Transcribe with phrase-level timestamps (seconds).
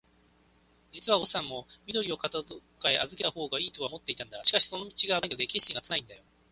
[0.89, 2.43] じつはおとうさんも、緑をどっ
[2.81, 4.43] かへあずけたほうがいいとは思っていたんだ。
[4.43, 6.23] しかし、その道があぶないので、決心がつかないんだよ。